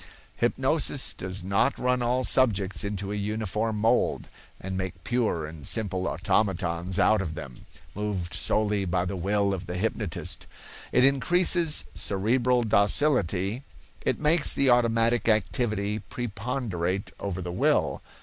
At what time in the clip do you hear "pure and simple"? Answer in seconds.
5.03-6.07